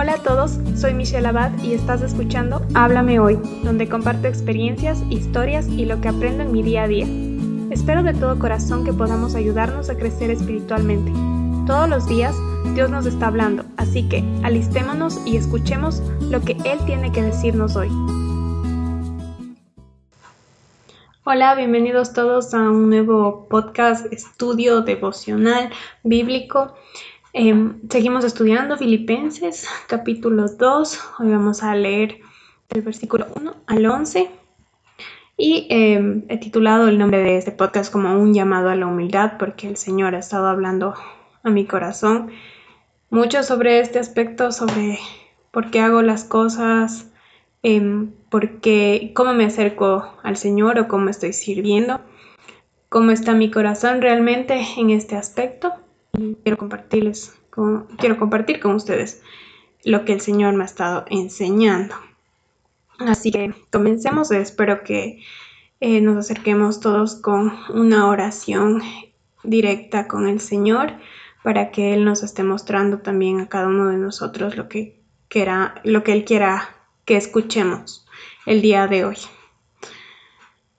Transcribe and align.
Hola 0.00 0.12
a 0.12 0.22
todos, 0.22 0.60
soy 0.76 0.94
Michelle 0.94 1.26
Abad 1.26 1.50
y 1.60 1.74
estás 1.74 2.02
escuchando 2.02 2.64
Háblame 2.74 3.18
Hoy, 3.18 3.36
donde 3.64 3.88
comparto 3.88 4.28
experiencias, 4.28 5.02
historias 5.10 5.66
y 5.66 5.86
lo 5.86 6.00
que 6.00 6.06
aprendo 6.06 6.44
en 6.44 6.52
mi 6.52 6.62
día 6.62 6.84
a 6.84 6.86
día. 6.86 7.04
Espero 7.72 8.04
de 8.04 8.14
todo 8.14 8.38
corazón 8.38 8.84
que 8.84 8.92
podamos 8.92 9.34
ayudarnos 9.34 9.90
a 9.90 9.96
crecer 9.96 10.30
espiritualmente. 10.30 11.10
Todos 11.66 11.88
los 11.88 12.06
días 12.06 12.32
Dios 12.76 12.90
nos 12.90 13.06
está 13.06 13.26
hablando, 13.26 13.64
así 13.76 14.08
que 14.08 14.22
alistémonos 14.44 15.18
y 15.26 15.36
escuchemos 15.36 16.00
lo 16.30 16.42
que 16.42 16.52
Él 16.64 16.78
tiene 16.86 17.10
que 17.10 17.22
decirnos 17.22 17.74
hoy. 17.74 17.90
Hola, 21.24 21.56
bienvenidos 21.56 22.12
todos 22.12 22.54
a 22.54 22.70
un 22.70 22.88
nuevo 22.88 23.48
podcast, 23.50 24.10
estudio 24.12 24.80
devocional 24.82 25.70
bíblico. 26.04 26.76
Em, 27.40 27.74
seguimos 27.88 28.24
estudiando 28.24 28.76
Filipenses 28.76 29.68
capítulo 29.86 30.48
2. 30.48 31.00
Hoy 31.20 31.30
vamos 31.30 31.62
a 31.62 31.72
leer 31.76 32.18
el 32.68 32.82
versículo 32.82 33.28
1 33.36 33.54
al 33.64 33.86
11. 33.86 34.28
Y 35.36 35.68
em, 35.70 36.24
he 36.28 36.38
titulado 36.38 36.88
el 36.88 36.98
nombre 36.98 37.22
de 37.22 37.36
este 37.36 37.52
podcast 37.52 37.92
como 37.92 38.12
un 38.20 38.34
llamado 38.34 38.70
a 38.70 38.74
la 38.74 38.88
humildad 38.88 39.34
porque 39.38 39.68
el 39.68 39.76
Señor 39.76 40.16
ha 40.16 40.18
estado 40.18 40.48
hablando 40.48 40.94
a 41.44 41.50
mi 41.50 41.64
corazón 41.64 42.32
mucho 43.08 43.44
sobre 43.44 43.78
este 43.78 44.00
aspecto, 44.00 44.50
sobre 44.50 44.98
por 45.52 45.70
qué 45.70 45.78
hago 45.78 46.02
las 46.02 46.24
cosas, 46.24 47.12
eh, 47.62 48.08
porque 48.30 49.12
cómo 49.14 49.32
me 49.32 49.44
acerco 49.44 50.12
al 50.24 50.36
Señor 50.36 50.76
o 50.80 50.88
cómo 50.88 51.08
estoy 51.08 51.32
sirviendo, 51.32 52.00
cómo 52.88 53.12
está 53.12 53.34
mi 53.34 53.48
corazón 53.48 54.02
realmente 54.02 54.60
en 54.76 54.90
este 54.90 55.14
aspecto. 55.14 55.72
Quiero 56.42 56.58
compartirles, 56.58 57.38
quiero 57.98 58.18
compartir 58.18 58.60
con 58.60 58.74
ustedes 58.74 59.22
lo 59.84 60.04
que 60.04 60.12
el 60.12 60.20
Señor 60.20 60.54
me 60.54 60.62
ha 60.62 60.66
estado 60.66 61.04
enseñando. 61.08 61.94
Así 62.98 63.30
que 63.30 63.54
comencemos. 63.70 64.30
Espero 64.30 64.82
que 64.82 65.22
eh, 65.80 66.00
nos 66.00 66.16
acerquemos 66.16 66.80
todos 66.80 67.14
con 67.14 67.52
una 67.72 68.08
oración 68.08 68.82
directa 69.44 70.08
con 70.08 70.26
el 70.26 70.40
Señor 70.40 70.92
para 71.44 71.70
que 71.70 71.94
Él 71.94 72.04
nos 72.04 72.22
esté 72.22 72.42
mostrando 72.42 72.98
también 72.98 73.40
a 73.40 73.48
cada 73.48 73.68
uno 73.68 73.88
de 73.88 73.96
nosotros 73.96 74.56
lo 74.56 74.68
que, 74.68 75.00
quiera, 75.28 75.80
lo 75.84 76.02
que 76.02 76.12
Él 76.12 76.24
quiera 76.24 76.76
que 77.04 77.16
escuchemos 77.16 78.06
el 78.44 78.60
día 78.60 78.88
de 78.88 79.04
hoy. 79.04 79.16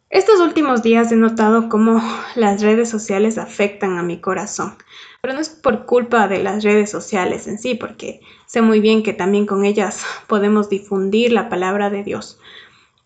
Estos 0.09 0.39
últimos 0.39 0.81
días 0.81 1.11
he 1.11 1.15
notado 1.15 1.69
cómo 1.69 2.01
las 2.35 2.63
redes 2.63 2.89
sociales 2.89 3.37
afectan 3.37 3.99
a 3.99 4.03
mi 4.03 4.19
corazón, 4.19 4.75
pero 5.21 5.35
no 5.35 5.39
es 5.39 5.49
por 5.49 5.85
culpa 5.85 6.27
de 6.27 6.41
las 6.41 6.63
redes 6.63 6.89
sociales 6.89 7.47
en 7.47 7.59
sí, 7.59 7.75
porque 7.75 8.21
sé 8.47 8.63
muy 8.63 8.79
bien 8.79 9.03
que 9.03 9.13
también 9.13 9.45
con 9.45 9.65
ellas 9.65 10.03
podemos 10.27 10.67
difundir 10.67 11.31
la 11.31 11.47
palabra 11.47 11.91
de 11.91 12.03
Dios. 12.03 12.39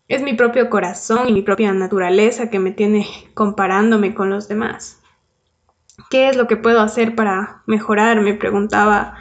Es 0.08 0.22
mi 0.22 0.34
propio 0.34 0.70
corazón 0.70 1.28
y 1.28 1.34
mi 1.34 1.42
propia 1.42 1.74
naturaleza 1.74 2.50
que 2.50 2.60
me 2.60 2.72
tiene 2.72 3.06
comparándome 3.34 4.14
con 4.16 4.30
los 4.30 4.48
demás. 4.48 5.02
¿Qué 6.10 6.30
es 6.30 6.38
lo 6.38 6.48
que 6.48 6.56
puedo 6.56 6.80
hacer 6.80 7.16
para 7.16 7.64
mejorar? 7.66 8.22
Me 8.22 8.34
preguntaba 8.34 9.18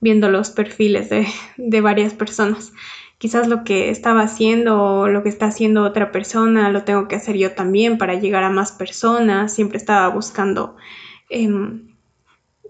viendo 0.00 0.30
los 0.30 0.48
perfiles 0.48 1.10
de, 1.10 1.26
de 1.58 1.80
varias 1.82 2.14
personas 2.14 2.72
quizás 3.18 3.48
lo 3.48 3.64
que 3.64 3.90
estaba 3.90 4.22
haciendo 4.22 4.82
o 4.82 5.08
lo 5.08 5.22
que 5.22 5.28
está 5.28 5.46
haciendo 5.46 5.82
otra 5.82 6.12
persona 6.12 6.70
lo 6.70 6.84
tengo 6.84 7.08
que 7.08 7.16
hacer 7.16 7.36
yo 7.36 7.52
también 7.52 7.98
para 7.98 8.14
llegar 8.14 8.44
a 8.44 8.50
más 8.50 8.72
personas. 8.72 9.52
Siempre 9.52 9.76
estaba 9.76 10.08
buscando 10.08 10.76
em, 11.28 11.88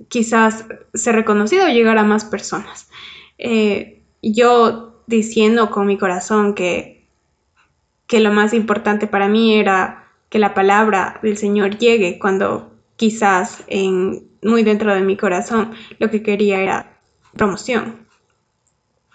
quizás 0.08 0.64
ser 0.94 1.14
reconocido 1.14 1.66
o 1.66 1.68
llegar 1.68 1.98
a 1.98 2.04
más 2.04 2.24
personas. 2.24 2.88
Eh, 3.36 4.02
yo 4.22 5.02
diciendo 5.06 5.70
con 5.70 5.86
mi 5.86 5.98
corazón 5.98 6.54
que, 6.54 7.06
que 8.06 8.20
lo 8.20 8.32
más 8.32 8.54
importante 8.54 9.06
para 9.06 9.28
mí 9.28 9.54
era 9.54 10.08
que 10.28 10.38
la 10.38 10.54
palabra 10.54 11.20
del 11.22 11.36
Señor 11.36 11.78
llegue 11.78 12.18
cuando 12.18 12.72
quizás 12.96 13.64
en, 13.68 14.28
muy 14.42 14.62
dentro 14.62 14.94
de 14.94 15.00
mi 15.00 15.16
corazón 15.16 15.72
lo 15.98 16.10
que 16.10 16.22
quería 16.22 16.60
era 16.60 16.98
promoción, 17.36 18.07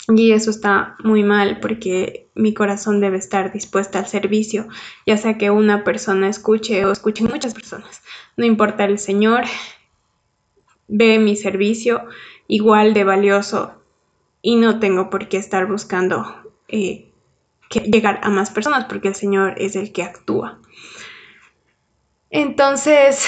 y 0.08 0.34
eso 0.34 0.50
está 0.50 0.96
muy 1.04 1.24
mal 1.24 1.60
porque 1.62 2.30
mi 2.36 2.54
corazón 2.54 3.00
debe 3.00 3.18
estar 3.18 3.54
dispuesta 3.54 4.00
al 4.00 4.08
servicio, 4.08 4.68
ya 5.06 5.18
sea 5.18 5.38
que 5.38 5.50
una 5.50 5.84
persona 5.84 6.28
escuche 6.28 6.84
o 6.86 6.92
escuchen 6.92 7.28
muchas 7.28 7.54
personas. 7.54 8.02
No 8.36 8.46
importa, 8.46 8.84
el 8.84 9.00
Señor 9.00 9.44
ve 10.88 11.20
mi 11.20 11.36
servicio 11.36 12.06
igual 12.48 12.94
de 12.94 13.04
valioso 13.06 13.82
y 14.42 14.58
no 14.58 14.80
tengo 14.80 15.10
por 15.10 15.30
qué 15.30 15.38
estar 15.38 15.68
buscando 15.68 16.26
eh, 16.68 17.12
llegar 17.70 18.20
a 18.24 18.30
más 18.30 18.52
personas 18.52 18.86
porque 18.86 19.08
el 19.08 19.16
Señor 19.16 19.54
es 19.58 19.76
el 19.76 19.94
que 19.94 20.04
actúa. 20.04 20.60
Entonces, 22.30 23.26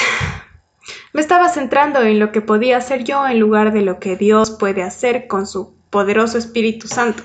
me 1.13 1.21
estaba 1.21 1.47
centrando 1.47 2.01
en 2.01 2.19
lo 2.19 2.31
que 2.33 2.41
podía 2.41 2.77
hacer 2.77 3.03
yo 3.03 3.25
en 3.27 3.39
lugar 3.39 3.71
de 3.71 3.81
lo 3.81 3.99
que 3.99 4.17
Dios 4.17 4.51
puede 4.51 4.83
hacer 4.83 5.27
con 5.27 5.47
su 5.47 5.74
poderoso 5.95 6.37
Espíritu 6.37 6.89
Santo. 6.89 7.23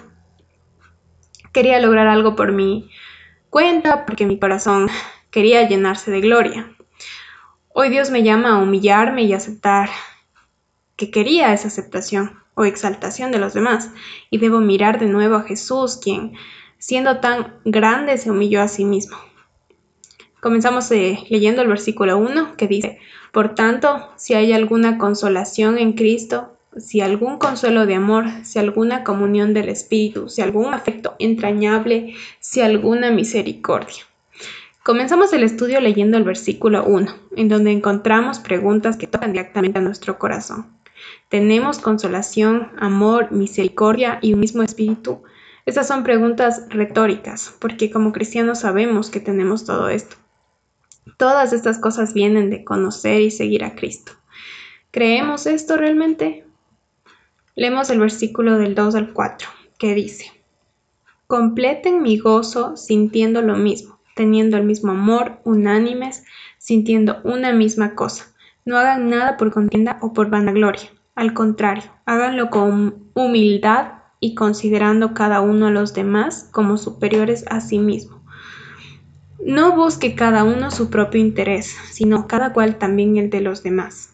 Quería 1.53 1.81
lograr 1.81 2.06
algo 2.06 2.36
por 2.36 2.53
mi 2.53 2.88
cuenta 3.48 4.06
porque 4.06 4.26
mi 4.26 4.38
corazón 4.38 4.88
quería 5.32 5.69
llenarse 5.69 6.12
de 6.12 6.20
gloria. 6.20 6.72
Hoy 7.70 7.88
Dios 7.88 8.12
me 8.12 8.22
llama 8.22 8.50
a 8.50 8.58
humillarme 8.58 9.25
y 9.25 9.32
aceptar 9.32 9.91
que 10.94 11.10
quería 11.10 11.53
esa 11.53 11.66
aceptación 11.66 12.38
o 12.54 12.64
exaltación 12.64 13.32
de 13.32 13.41
los 13.41 13.54
demás 13.54 13.91
y 14.31 14.38
debo 14.38 14.60
mirar 14.60 15.00
de 15.00 15.06
nuevo 15.06 15.34
a 15.34 15.42
Jesús, 15.42 15.97
quien, 16.00 16.34
siendo 16.78 17.19
tan 17.19 17.56
grande, 17.64 18.19
se 18.19 18.31
humilló 18.31 18.62
a 18.62 18.69
sí 18.69 18.84
mismo. 18.84 19.16
Comenzamos 20.41 20.88
eh, 20.92 21.19
leyendo 21.28 21.60
el 21.62 21.66
versículo 21.66 22.19
1 22.19 22.56
que 22.56 22.69
dice, 22.69 23.00
Por 23.32 23.56
tanto, 23.56 24.12
si 24.14 24.34
hay 24.34 24.52
alguna 24.52 24.97
consolación 24.97 25.76
en 25.76 25.94
Cristo, 25.94 26.56
si 26.76 27.00
algún 27.00 27.38
consuelo 27.38 27.86
de 27.86 27.94
amor, 27.94 28.26
si 28.44 28.58
alguna 28.58 29.04
comunión 29.04 29.54
del 29.54 29.69
Espíritu, 29.69 30.28
si 30.28 30.42
algún 30.42 30.72
afecto 30.72 31.16
entrañable, 31.19 32.14
si 32.38 32.60
alguna 32.60 33.10
misericordia. 33.10 34.04
Comenzamos 34.82 35.32
el 35.32 35.42
estudio 35.42 35.81
leyendo 35.81 36.16
el 36.16 36.25
versículo 36.25 36.84
1, 36.84 37.14
en 37.36 37.48
donde 37.48 37.70
encontramos 37.70 38.38
preguntas 38.38 38.97
que 38.97 39.06
tocan 39.06 39.32
directamente 39.32 39.78
a 39.78 39.82
nuestro 39.82 40.19
corazón. 40.19 40.69
¿Tenemos 41.28 41.78
consolación, 41.78 42.72
amor, 42.78 43.31
misericordia 43.31 44.19
y 44.22 44.32
un 44.32 44.41
mismo 44.41 44.62
espíritu? 44.62 45.22
Estas 45.66 45.87
son 45.87 46.02
preguntas 46.02 46.64
retóricas, 46.70 47.54
porque 47.58 47.91
como 47.91 48.12
cristianos 48.12 48.60
sabemos 48.60 49.10
que 49.10 49.20
tenemos 49.20 49.64
todo 49.64 49.88
esto. 49.88 50.16
Todas 51.16 51.52
estas 51.52 51.78
cosas 51.78 52.14
vienen 52.14 52.48
de 52.50 52.64
conocer 52.64 53.20
y 53.20 53.31
seguir 53.31 53.64
a 53.64 53.75
Cristo. 53.75 54.12
¿Creemos 54.91 55.47
esto 55.47 55.76
realmente? 55.76 56.44
Leemos 57.56 57.91
el 57.91 57.99
versículo 57.99 58.59
del 58.59 58.75
2 58.75 58.94
al 58.94 59.12
4, 59.12 59.49
que 59.78 59.94
dice, 59.94 60.27
Completen 61.27 62.03
mi 62.03 62.19
gozo 62.19 62.77
sintiendo 62.77 63.43
lo 63.43 63.56
mismo, 63.56 63.99
teniendo 64.15 64.56
el 64.56 64.65
mismo 64.65 64.93
amor, 64.93 65.41
unánimes, 65.44 66.25
sintiendo 66.59 67.21
una 67.25 67.53
misma 67.53 67.94
cosa. 67.94 68.33
No 68.65 68.77
hagan 68.77 69.11
nada 69.11 69.37
por 69.37 69.53
contienda 69.53 69.99
o 70.00 70.12
por 70.12 70.31
vanagloria. 70.31 70.91
Al 71.15 71.34
contrario, 71.34 71.91
háganlo 72.06 72.50
con 72.50 73.11
humildad 73.15 73.94
y 74.21 74.34
considerando 74.34 75.15
cada 75.15 75.41
uno 75.41 75.67
a 75.67 75.71
los 75.71 75.94
demás 75.94 76.49
como 76.53 76.77
superiores 76.77 77.44
a 77.49 77.61
sí 77.61 77.78
mismo. 77.78 78.21
No 79.44 79.75
busque 79.75 80.15
cada 80.15 80.44
uno 80.44 80.71
su 80.71 80.91
propio 80.91 81.21
interés, 81.21 81.75
sino 81.91 82.27
cada 82.28 82.53
cual 82.53 82.77
también 82.77 83.17
el 83.17 83.31
de 83.31 83.41
los 83.41 83.62
demás. 83.62 84.09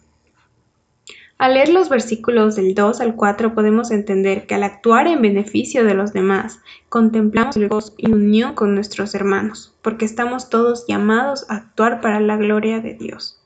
Al 1.38 1.52
leer 1.52 1.68
los 1.68 1.90
versículos 1.90 2.56
del 2.56 2.74
2 2.74 3.00
al 3.02 3.14
4 3.14 3.54
podemos 3.54 3.90
entender 3.90 4.46
que 4.46 4.54
al 4.54 4.62
actuar 4.62 5.06
en 5.06 5.20
beneficio 5.20 5.84
de 5.84 5.92
los 5.92 6.14
demás, 6.14 6.60
contemplamos 6.88 7.56
el 7.56 7.68
gozo 7.68 7.94
unión 8.02 8.54
con 8.54 8.74
nuestros 8.74 9.14
hermanos, 9.14 9.74
porque 9.82 10.06
estamos 10.06 10.48
todos 10.48 10.86
llamados 10.86 11.44
a 11.50 11.56
actuar 11.56 12.00
para 12.00 12.20
la 12.20 12.38
gloria 12.38 12.80
de 12.80 12.94
Dios. 12.94 13.38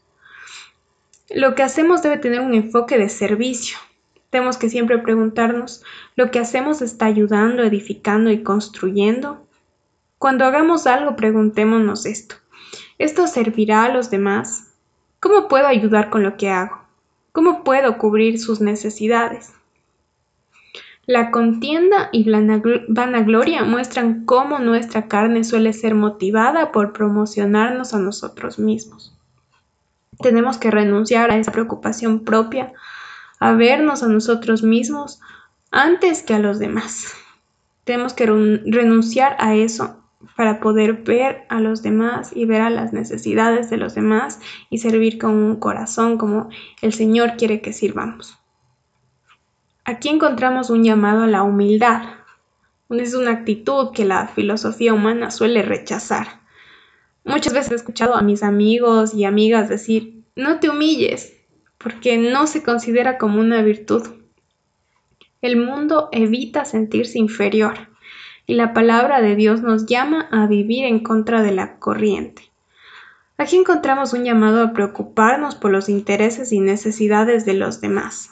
Lo 1.30 1.56
que 1.56 1.64
hacemos 1.64 2.02
debe 2.02 2.18
tener 2.18 2.40
un 2.40 2.54
enfoque 2.54 2.96
de 2.96 3.08
servicio. 3.08 3.76
Tenemos 4.30 4.56
que 4.56 4.70
siempre 4.70 4.98
preguntarnos, 4.98 5.82
¿lo 6.14 6.30
que 6.30 6.38
hacemos 6.38 6.82
está 6.82 7.06
ayudando, 7.06 7.64
edificando 7.64 8.30
y 8.30 8.44
construyendo? 8.44 9.44
Cuando 10.18 10.44
hagamos 10.44 10.86
algo, 10.86 11.16
preguntémonos 11.16 12.06
esto. 12.06 12.36
¿Esto 12.98 13.26
servirá 13.26 13.84
a 13.84 13.92
los 13.92 14.10
demás? 14.10 14.74
¿Cómo 15.18 15.48
puedo 15.48 15.66
ayudar 15.66 16.10
con 16.10 16.22
lo 16.22 16.36
que 16.36 16.50
hago? 16.50 16.79
¿Cómo 17.32 17.62
puedo 17.62 17.96
cubrir 17.98 18.40
sus 18.40 18.60
necesidades? 18.60 19.52
La 21.06 21.30
contienda 21.30 22.08
y 22.12 22.28
vanagloria 22.88 23.64
muestran 23.64 24.24
cómo 24.24 24.58
nuestra 24.58 25.08
carne 25.08 25.44
suele 25.44 25.72
ser 25.72 25.94
motivada 25.94 26.72
por 26.72 26.92
promocionarnos 26.92 27.94
a 27.94 27.98
nosotros 27.98 28.58
mismos. 28.58 29.16
Tenemos 30.20 30.58
que 30.58 30.70
renunciar 30.70 31.30
a 31.30 31.36
esa 31.36 31.52
preocupación 31.52 32.24
propia, 32.24 32.72
a 33.38 33.52
vernos 33.52 34.02
a 34.02 34.08
nosotros 34.08 34.62
mismos 34.62 35.20
antes 35.70 36.22
que 36.22 36.34
a 36.34 36.38
los 36.38 36.58
demás. 36.58 37.14
Tenemos 37.84 38.12
que 38.12 38.26
renunciar 38.26 39.36
a 39.38 39.54
eso 39.54 39.99
para 40.36 40.60
poder 40.60 41.02
ver 41.02 41.44
a 41.48 41.60
los 41.60 41.82
demás 41.82 42.32
y 42.34 42.44
ver 42.44 42.60
a 42.60 42.70
las 42.70 42.92
necesidades 42.92 43.70
de 43.70 43.78
los 43.78 43.94
demás 43.94 44.40
y 44.68 44.78
servir 44.78 45.18
con 45.18 45.34
un 45.34 45.56
corazón 45.56 46.18
como 46.18 46.50
el 46.82 46.92
Señor 46.92 47.36
quiere 47.36 47.60
que 47.60 47.72
sirvamos. 47.72 48.38
Aquí 49.84 50.08
encontramos 50.08 50.70
un 50.70 50.84
llamado 50.84 51.22
a 51.22 51.26
la 51.26 51.42
humildad. 51.42 52.02
Es 52.90 53.14
una 53.14 53.30
actitud 53.30 53.92
que 53.92 54.04
la 54.04 54.28
filosofía 54.28 54.92
humana 54.92 55.30
suele 55.30 55.62
rechazar. 55.62 56.40
Muchas 57.24 57.52
veces 57.52 57.72
he 57.72 57.76
escuchado 57.76 58.14
a 58.14 58.22
mis 58.22 58.42
amigos 58.42 59.14
y 59.14 59.24
amigas 59.24 59.68
decir, 59.68 60.24
no 60.36 60.58
te 60.58 60.68
humilles, 60.68 61.34
porque 61.78 62.18
no 62.18 62.46
se 62.46 62.62
considera 62.62 63.16
como 63.16 63.40
una 63.40 63.62
virtud. 63.62 64.06
El 65.40 65.56
mundo 65.56 66.08
evita 66.12 66.64
sentirse 66.64 67.18
inferior 67.18 67.89
y 68.50 68.54
la 68.54 68.74
palabra 68.74 69.20
de 69.20 69.36
Dios 69.36 69.62
nos 69.62 69.86
llama 69.86 70.26
a 70.32 70.48
vivir 70.48 70.84
en 70.84 71.04
contra 71.04 71.40
de 71.40 71.52
la 71.52 71.78
corriente. 71.78 72.50
Aquí 73.38 73.54
encontramos 73.54 74.12
un 74.12 74.24
llamado 74.24 74.60
a 74.60 74.72
preocuparnos 74.72 75.54
por 75.54 75.70
los 75.70 75.88
intereses 75.88 76.50
y 76.50 76.58
necesidades 76.58 77.44
de 77.44 77.54
los 77.54 77.80
demás. 77.80 78.30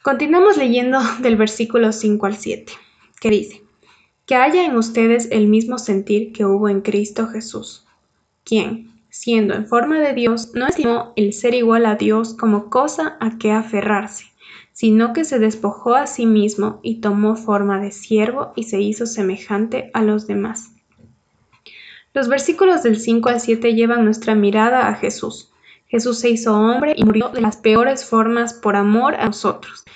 Continuamos 0.00 0.56
leyendo 0.56 1.00
del 1.20 1.36
versículo 1.36 1.92
5 1.92 2.24
al 2.24 2.36
7, 2.38 2.72
que 3.20 3.28
dice, 3.28 3.62
que 4.24 4.36
haya 4.36 4.64
en 4.64 4.74
ustedes 4.74 5.28
el 5.30 5.48
mismo 5.48 5.76
sentir 5.76 6.32
que 6.32 6.46
hubo 6.46 6.70
en 6.70 6.80
Cristo 6.80 7.26
Jesús, 7.26 7.86
quien, 8.42 9.02
siendo 9.10 9.52
en 9.52 9.66
forma 9.66 10.00
de 10.00 10.14
Dios, 10.14 10.52
no 10.54 10.66
estimó 10.66 11.12
el 11.16 11.34
ser 11.34 11.52
igual 11.52 11.84
a 11.84 11.96
Dios 11.96 12.32
como 12.32 12.70
cosa 12.70 13.18
a 13.20 13.36
que 13.36 13.52
aferrarse 13.52 14.24
sino 14.76 15.14
que 15.14 15.24
se 15.24 15.38
despojó 15.38 15.94
a 15.94 16.06
sí 16.06 16.26
mismo 16.26 16.80
y 16.82 17.00
tomó 17.00 17.34
forma 17.34 17.80
de 17.80 17.90
siervo 17.90 18.52
y 18.56 18.64
se 18.64 18.78
hizo 18.78 19.06
semejante 19.06 19.90
a 19.94 20.02
los 20.02 20.26
demás. 20.26 20.70
Los 22.12 22.28
versículos 22.28 22.82
del 22.82 22.98
5 22.98 23.26
al 23.30 23.40
7 23.40 23.72
llevan 23.72 24.04
nuestra 24.04 24.34
mirada 24.34 24.88
a 24.88 24.94
Jesús. 24.94 25.50
Jesús 25.86 26.18
se 26.18 26.28
hizo 26.28 26.54
hombre 26.54 26.92
y 26.94 27.04
murió 27.04 27.30
de 27.30 27.40
las 27.40 27.56
peores 27.56 28.04
formas 28.04 28.52
por 28.52 28.76
amor 28.76 29.14
a 29.14 29.24
nosotros. 29.24 29.86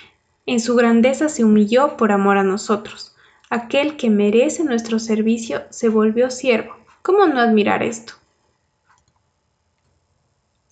En 0.47 0.59
su 0.59 0.75
grandeza 0.75 1.29
se 1.29 1.43
humilló 1.43 1.95
por 1.95 2.11
amor 2.11 2.39
a 2.39 2.43
nosotros. 2.43 3.15
Aquel 3.51 3.97
que 3.97 4.09
merece 4.09 4.63
nuestro 4.63 4.97
servicio 4.97 5.61
se 5.69 5.89
volvió 5.89 6.31
siervo. 6.31 6.75
¿Cómo 7.03 7.27
no 7.27 7.39
admirar 7.39 7.83
esto? 7.83 8.13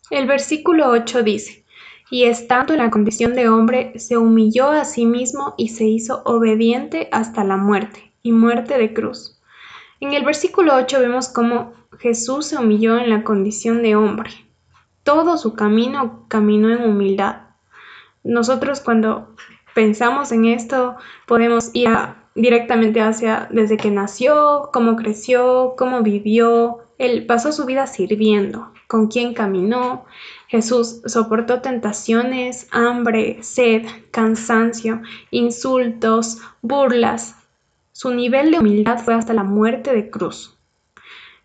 El 0.10 0.26
versículo 0.26 0.90
8 0.90 1.22
dice, 1.22 1.59
y 2.12 2.26
estando 2.26 2.74
en 2.74 2.80
la 2.80 2.90
condición 2.90 3.36
de 3.36 3.50
hombre, 3.50 3.94
se 4.00 4.18
humilló 4.18 4.70
a 4.70 4.86
sí 4.86 5.06
mismo 5.06 5.54
y 5.58 5.70
se 5.70 5.86
hizo 5.86 6.22
obediente 6.26 7.08
hasta 7.12 7.44
la 7.44 7.58
muerte, 7.58 8.12
y 8.24 8.32
muerte 8.32 8.78
de 8.78 8.94
cruz. 8.94 9.40
En 10.00 10.14
el 10.14 10.24
versículo 10.24 10.76
8 10.76 11.00
vemos 11.00 11.30
cómo 11.30 11.74
Jesús 12.00 12.48
se 12.48 12.58
humilló 12.58 12.98
en 12.98 13.10
la 13.10 13.24
condición 13.24 13.84
de 13.84 13.96
hombre. 13.96 14.32
Todo 15.04 15.38
su 15.38 15.54
camino 15.54 16.26
caminó 16.28 16.70
en 16.70 16.90
humildad. 16.90 17.42
Nosotros 18.24 18.80
cuando 18.80 19.36
pensamos 19.74 20.32
en 20.32 20.46
esto 20.46 20.96
podemos 21.28 21.72
ir 21.74 21.90
directamente 22.36 23.02
hacia 23.02 23.48
desde 23.52 23.78
que 23.78 23.92
nació, 23.92 24.70
cómo 24.72 24.96
creció, 24.96 25.76
cómo 25.78 26.02
vivió. 26.02 26.80
Él 26.98 27.26
pasó 27.26 27.52
su 27.52 27.66
vida 27.66 27.88
sirviendo, 27.88 28.72
con 28.90 29.08
quién 29.08 29.36
caminó, 29.36 30.08
Jesús 30.48 31.02
soportó 31.06 31.62
tentaciones, 31.62 32.68
hambre, 32.72 33.38
sed, 33.44 33.86
cansancio, 34.10 35.04
insultos, 35.30 36.40
burlas. 36.64 37.36
Su 37.92 38.10
nivel 38.16 38.50
de 38.50 38.58
humildad 38.58 38.98
fue 38.98 39.14
hasta 39.14 39.36
la 39.36 39.44
muerte 39.44 39.94
de 39.94 40.10
cruz, 40.10 40.58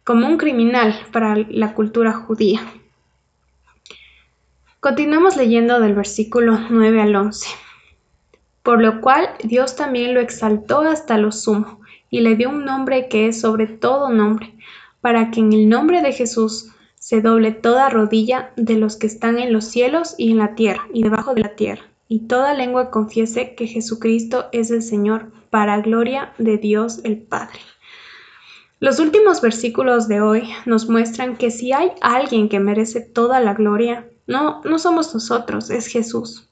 como 0.05 0.27
un 0.27 0.39
criminal 0.39 0.99
para 1.13 1.37
la 1.37 1.75
cultura 1.75 2.15
judía. 2.15 2.63
Continuamos 4.81 5.37
leyendo 5.37 5.81
del 5.81 5.95
versículo 5.95 6.59
9 6.71 7.03
al 7.03 7.15
11. 7.15 7.47
Por 8.63 8.81
lo 8.81 9.03
cual 9.03 9.29
Dios 9.43 9.77
también 9.77 10.15
lo 10.15 10.21
exaltó 10.21 10.81
hasta 10.81 11.19
lo 11.19 11.31
sumo 11.31 11.83
y 12.09 12.21
le 12.21 12.37
dio 12.37 12.49
un 12.49 12.65
nombre 12.65 13.11
que 13.11 13.29
es 13.29 13.39
sobre 13.39 13.67
todo 13.67 14.09
nombre, 14.09 14.55
para 15.03 15.31
que 15.31 15.41
en 15.41 15.53
el 15.53 15.69
nombre 15.69 16.01
de 16.01 16.15
Jesús 16.15 16.71
se 17.05 17.21
doble 17.21 17.53
toda 17.53 17.91
rodilla 17.91 18.55
de 18.57 18.79
los 18.79 18.97
que 18.97 19.07
están 19.07 19.39
en 19.39 19.53
los 19.53 19.67
cielos 19.67 20.15
y 20.17 20.31
en 20.31 20.39
la 20.39 20.55
tierra 20.55 20.89
y 20.91 21.03
debajo 21.03 21.35
de 21.35 21.43
la 21.43 21.55
tierra, 21.55 21.83
y 22.09 22.21
toda 22.21 22.55
lengua 22.55 22.91
confiese 22.91 23.55
que 23.55 23.67
Jesucristo 23.67 24.47
es 24.53 24.71
el 24.71 24.83
Señor, 24.83 25.31
para 25.51 25.83
gloria 25.83 26.33
de 26.39 26.57
Dios 26.57 27.03
el 27.05 27.19
Padre. 27.19 27.61
Los 28.81 29.01
últimos 29.01 29.43
versículos 29.43 30.09
de 30.09 30.23
hoy 30.23 30.49
nos 30.65 30.89
muestran 30.89 31.37
que 31.37 31.51
si 31.51 31.75
hay 31.75 31.93
alguien 32.01 32.49
que 32.49 32.59
merece 32.59 33.03
toda 33.03 33.39
la 33.39 33.53
gloria, 33.53 34.09
no, 34.27 34.63
no 34.65 34.79
somos 34.79 35.13
nosotros, 35.13 35.69
es 35.69 35.89
Jesús. 35.89 36.49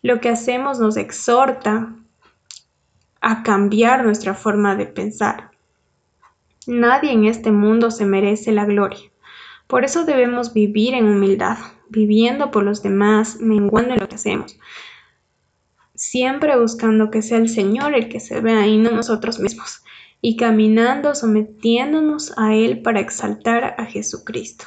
Lo 0.00 0.22
que 0.22 0.30
hacemos 0.30 0.80
nos 0.80 0.96
exhorta 0.96 1.94
a 3.20 3.42
cambiar 3.42 4.04
nuestra 4.04 4.32
forma 4.32 4.74
de 4.74 4.86
pensar. 4.86 5.50
Nadie 6.66 7.12
en 7.12 7.26
este 7.26 7.52
mundo 7.52 7.90
se 7.90 8.06
merece 8.06 8.52
la 8.52 8.64
gloria. 8.64 9.11
Por 9.72 9.86
eso 9.86 10.04
debemos 10.04 10.52
vivir 10.52 10.92
en 10.92 11.06
humildad, 11.06 11.56
viviendo 11.88 12.50
por 12.50 12.62
los 12.62 12.82
demás, 12.82 13.38
menguando 13.40 13.94
en 13.94 14.00
lo 14.00 14.06
que 14.06 14.16
hacemos, 14.16 14.58
siempre 15.94 16.60
buscando 16.60 17.10
que 17.10 17.22
sea 17.22 17.38
el 17.38 17.48
Señor 17.48 17.94
el 17.94 18.10
que 18.10 18.20
se 18.20 18.42
vea 18.42 18.66
y 18.66 18.76
no 18.76 18.90
nosotros 18.90 19.38
mismos, 19.38 19.82
y 20.20 20.36
caminando 20.36 21.14
sometiéndonos 21.14 22.36
a 22.36 22.54
Él 22.54 22.82
para 22.82 23.00
exaltar 23.00 23.74
a 23.78 23.86
Jesucristo. 23.86 24.66